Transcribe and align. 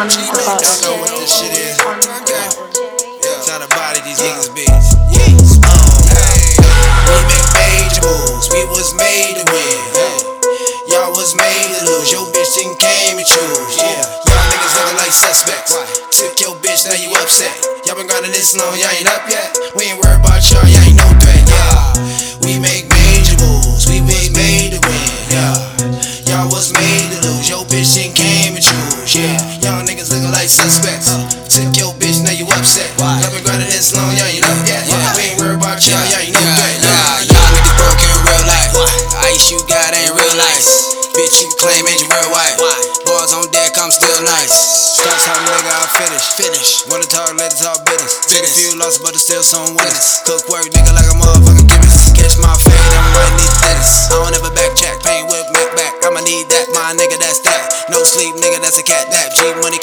on 0.00 0.08
about 0.08 0.64
Y'all 0.64 0.80
know 0.80 0.96
what 1.04 1.12
this 1.12 1.28
shit 1.28 1.52
is. 1.52 1.76
Yeah. 1.76 2.48
Yeah. 3.20 3.44
Trying 3.44 3.60
to 3.60 3.68
body 3.68 4.00
these 4.00 4.16
niggas, 4.16 4.48
bitch. 4.56 4.88
Um, 5.60 5.76
yeah. 6.08 6.56
We 7.04 7.20
make 7.28 7.44
major 7.52 8.00
moves. 8.08 8.48
We 8.48 8.64
was 8.72 8.96
made 8.96 9.36
to 9.36 9.44
win. 9.52 9.76
Y'all 10.88 11.12
was 11.12 11.36
made 11.36 11.68
to 11.76 11.84
lose. 11.84 12.08
Your 12.08 12.24
bitch 12.32 12.48
didn't 12.56 12.80
came 12.80 13.20
and 13.20 13.28
choose. 13.28 13.76
Y'all 13.76 14.40
niggas 14.48 14.72
looking 14.80 14.96
like 15.04 15.12
suspects. 15.12 15.76
Took 16.16 16.32
your 16.40 16.56
bitch, 16.64 16.88
now 16.88 16.96
you 16.96 17.12
upset. 17.20 17.52
Y'all 17.84 17.96
been 17.96 18.08
grinding 18.08 18.32
this 18.32 18.56
long, 18.56 18.72
y'all 18.80 18.96
ain't 18.96 19.04
up 19.04 19.28
yet. 19.28 19.52
We 19.76 19.84
ain't 19.84 20.00
worried 20.00 20.24
y'all, 20.48 20.64
y'all 20.64 20.80
ain't 20.80 20.96
no 20.96 21.08
threat. 21.20 21.44
We 22.40 22.56
make 22.56 22.88
major 22.88 23.36
moves. 23.36 23.84
We 23.84 24.00
was 24.00 24.32
made 24.32 24.72
to 24.72 24.80
win. 24.80 25.20
Y'all 26.24 26.48
was 26.48 26.72
made 26.72 27.12
to 27.12 27.28
lose. 27.28 27.48
Your 27.52 27.68
suspects. 30.50 31.06
Uh. 31.06 31.22
Took 31.46 31.78
your 31.78 31.94
bitch, 32.02 32.26
now 32.26 32.34
you 32.34 32.46
upset. 32.50 32.90
Y'all 32.98 33.30
been 33.30 33.46
grinding 33.46 33.70
this 33.70 33.94
long, 33.94 34.10
y'all 34.18 34.26
ain't 34.26 34.42
up 34.42 34.58
yet. 34.66 34.82
We 35.14 35.30
ain't 35.30 35.38
worried 35.38 35.62
about 35.62 35.78
y'all, 35.86 36.02
y'all 36.10 36.26
ain't 36.26 36.34
no 36.34 36.42
threat, 36.42 36.76
yeah. 36.82 37.30
Y'all 37.30 37.50
niggas 37.54 37.76
broke 37.78 38.02
in 38.02 38.18
real 38.26 38.44
life. 38.50 38.70
Ice 39.30 39.46
you 39.54 39.62
got 39.70 39.94
ain't 39.94 40.10
real 40.18 40.34
nice. 40.34 40.98
Bitch, 41.14 41.42
you 41.42 41.50
claim 41.58 41.86
ain't 41.86 42.02
your 42.02 42.10
real 42.10 42.30
wife. 42.34 42.58
Boys 43.06 43.30
on 43.34 43.46
deck, 43.54 43.78
I'm 43.78 43.90
still 43.94 44.20
nice. 44.26 44.54
Stop 44.98 45.14
talking, 45.22 45.46
nigga, 45.46 45.70
I'll 45.70 45.90
finish. 46.02 46.26
Finish. 46.34 46.68
Wanna 46.90 47.06
talk, 47.06 47.30
let 47.38 47.50
it 47.50 47.58
talk 47.58 47.82
business. 47.86 48.18
Took 48.30 48.46
a 48.46 48.50
few 48.50 48.70
losses, 48.78 49.02
but 49.02 49.14
it's 49.14 49.26
still 49.26 49.42
some 49.42 49.74
winners. 49.74 50.22
Cook 50.26 50.46
work, 50.50 50.66
nigga, 50.70 50.90
like 50.94 51.06
a 51.06 51.14
motherfucking 51.18 51.66
chemist. 51.66 52.14
Catch 52.14 52.38
my 52.38 52.54
fade, 52.58 52.90
I'm 52.94 53.06
right 53.14 53.34
need 53.38 53.54
dentist. 53.58 54.10
I 54.10 54.22
don't 54.22 54.34
ever 54.38 54.50
backtrack, 54.54 55.02
pain 55.02 55.26
whip, 55.26 55.46
Mac 55.50 55.70
back. 55.74 55.92
I'ma 56.06 56.22
need 56.22 56.46
that, 56.50 56.70
my 56.74 56.94
nigga, 56.94 57.18
that's 57.18 57.42
that. 57.42 57.90
No 57.90 58.06
sleep, 58.06 58.38
nigga, 58.38 58.62
that's 58.62 58.78
a 58.78 58.86
cat 58.86 59.10
nap. 59.10 59.34
G 59.34 59.50
money 59.58 59.82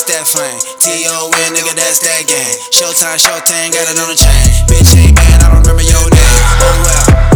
that's 0.00 0.32
that 0.32 0.40
flame. 0.40 0.60
T-O-N, 0.78 1.52
nigga, 1.52 1.74
that's 1.76 1.98
that 2.00 2.24
game. 2.26 2.56
Showtime, 2.72 3.18
showtime, 3.18 3.72
got 3.72 3.84
it 3.90 3.98
on 4.00 4.08
the 4.08 4.16
chain. 4.16 4.32
Bitch 4.68 4.96
ain't 4.96 5.14
bad, 5.16 5.42
I 5.42 5.52
don't 5.52 5.60
remember 5.60 5.82
your 5.82 6.08
name. 6.08 6.20
Oh 6.20 6.64
oh 6.64 6.82
well. 6.84 7.29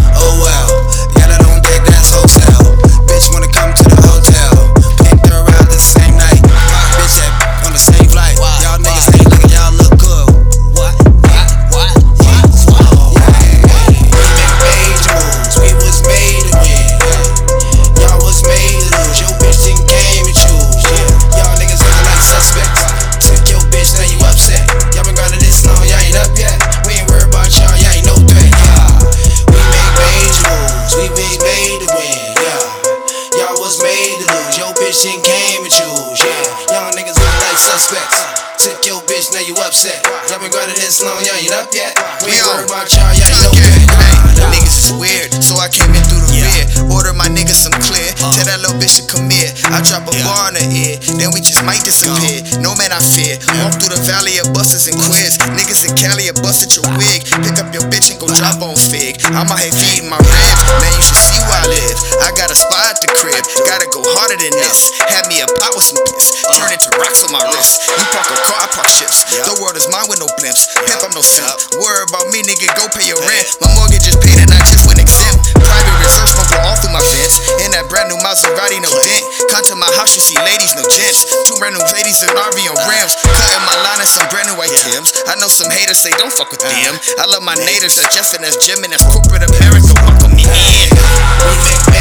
Didn't 35.64 35.80
choose. 35.80 36.20
Yeah, 36.20 36.76
y'all 36.76 36.92
niggas 36.92 37.16
look 37.16 37.36
like 37.40 37.56
suspects. 37.58 38.20
Took 38.60 38.80
your 38.86 39.00
bitch, 39.04 39.32
now 39.34 39.44
you 39.44 39.56
upset. 39.60 40.00
Y'all 40.30 40.40
been 40.40 40.48
grinding 40.52 40.76
this 40.80 41.00
long, 41.04 41.20
y'all 41.24 41.36
ain't 41.36 41.52
up 41.52 41.68
yet. 41.74 41.92
We 42.24 42.32
ain't 42.32 42.44
worried 42.48 42.68
about 42.68 42.88
y'all, 42.92 43.12
y'all 43.12 43.28
ain't 43.28 43.44
no 43.44 43.52
Yeah, 43.52 43.60
threat. 43.60 43.76
hey, 43.76 44.16
Nah, 44.40 44.48
nah. 44.48 44.52
niggas 44.56 44.78
is 44.88 44.90
weird, 44.96 45.30
so 45.44 45.56
I 45.60 45.68
came 45.68 45.92
in 45.92 46.00
through 46.08 46.24
the 46.24 46.32
rear. 46.40 46.64
Order 46.88 47.12
my 47.12 47.28
niggas 47.28 47.60
some 47.60 47.76
clear. 47.76 48.08
Uh. 48.24 48.32
Tell 48.32 48.46
that 48.48 48.60
little 48.64 48.76
bitch 48.80 48.96
to 49.00 49.04
come 49.10 49.28
here. 49.28 49.52
I 49.68 49.84
drop 49.84 50.08
a 50.08 50.14
bar 50.24 50.48
on 50.48 50.56
her 50.56 50.64
ear, 50.72 50.96
then 51.20 51.28
we 51.36 51.44
just 51.44 51.60
might 51.68 51.84
disappear. 51.84 52.40
Uh. 52.56 52.64
No 52.64 52.72
man 52.80 52.92
I 52.94 53.00
fear. 53.04 53.36
Walk 53.64 53.76
through 53.80 53.92
the 53.92 54.00
valley 54.08 54.40
of 54.40 54.48
buses 54.56 54.88
and 54.88 54.96
quiz. 54.96 55.36
Niggas 55.60 55.84
in 55.84 55.92
Cali 56.00 56.30
are 56.32 56.38
busted 56.40 56.72
your 56.72 56.88
wig. 56.96 57.20
Pick 57.44 57.56
up 57.60 57.68
your 57.74 57.84
bitch 57.92 58.08
and 58.14 58.16
go 58.22 58.30
drop 58.32 58.64
on 58.64 58.76
fig. 58.80 59.20
I'm 59.28 59.44
out 59.50 59.60
here 59.60 59.74
feeding 59.76 60.08
my 60.08 60.20
ribs. 60.24 60.60
Man, 60.80 60.92
you 60.96 61.04
should 61.04 61.20
see 61.20 61.40
where 61.44 61.60
I 61.60 61.68
live. 61.68 61.96
I 62.24 62.32
got 62.32 62.48
a 62.48 62.56
spot 62.56 62.96
the 63.03 63.03
crib. 63.24 63.44
Gotta 63.64 63.88
go 63.88 64.04
harder 64.04 64.36
than 64.36 64.52
this. 64.52 64.92
Had 65.08 65.24
me 65.32 65.40
a 65.40 65.48
pot 65.56 65.72
with 65.72 65.88
some 65.88 66.00
piss. 66.12 66.44
Turn 66.52 66.68
into 66.68 66.92
rocks 67.00 67.24
on 67.24 67.32
my 67.32 67.40
wrist. 67.56 67.80
You 67.88 68.04
park 68.12 68.28
a 68.28 68.36
car, 68.44 68.60
I 68.60 68.68
park 68.68 68.88
ships. 68.88 69.24
The 69.48 69.56
world 69.64 69.80
is 69.80 69.88
mine 69.88 70.06
with 70.12 70.20
no 70.20 70.28
blimps. 70.36 70.68
Pimp, 70.84 71.00
I'm 71.00 71.12
no 71.16 71.24
simp. 71.24 71.48
Worry 71.80 72.04
about 72.04 72.28
me, 72.28 72.44
nigga, 72.44 72.68
go 72.76 72.84
pay 72.92 73.08
your 73.08 73.20
rent. 73.24 73.44
My 73.64 73.72
mortgage 73.72 74.04
is 74.04 74.16
paid 74.20 74.36
and 74.36 74.52
I 74.52 74.60
just 74.68 74.84
went 74.84 75.00
exempt. 75.00 75.56
Private 75.56 75.96
reserve 76.04 76.28
smoke 76.36 76.52
all 76.60 76.76
through 76.76 76.92
my 76.92 77.04
vents. 77.16 77.40
In 77.64 77.72
that 77.72 77.88
brand 77.88 78.12
new 78.12 78.20
Maserati, 78.20 78.78
no 78.84 78.92
dent. 79.00 79.24
Come 79.48 79.64
to 79.72 79.76
my 79.80 79.88
house, 79.96 80.12
you 80.12 80.22
see 80.22 80.36
ladies, 80.44 80.76
no 80.76 80.84
gents. 80.84 81.24
Two 81.48 81.56
brand 81.56 81.78
new 81.78 81.84
ladies 81.96 82.20
in 82.20 82.28
RV 82.28 82.58
on 82.68 82.76
rims. 82.84 83.16
Cutting 83.24 83.64
my 83.64 83.76
line 83.88 84.04
and 84.04 84.10
some 84.10 84.28
brand 84.28 84.52
new 84.52 84.56
white 84.60 84.74
Tims. 84.74 85.14
I 85.30 85.38
know 85.40 85.48
some 85.48 85.70
haters 85.70 86.02
say 86.02 86.10
don't 86.18 86.32
fuck 86.32 86.50
with 86.50 86.60
them. 86.60 86.92
I 87.16 87.24
love 87.30 87.46
my 87.46 87.54
natives, 87.54 87.96
that's 87.96 88.12
Jeff 88.12 88.34
and 88.34 88.44
that's 88.44 88.58
Jim 88.60 88.82
and 88.84 88.92
that's 88.92 89.06
corporate 89.06 89.46
America. 89.46 89.92
Welcome 90.02 90.36
me 90.36 90.44
in. 90.44 91.93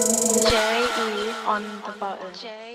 J 0.00 0.56
E 0.96 1.30
on 1.46 1.62
the 1.84 1.92
button. 1.98 2.69